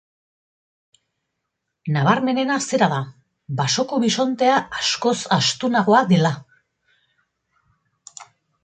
[1.97, 3.03] Nabarmenena zera da,
[3.61, 6.35] basoko bisontea askoz astunagoa dela.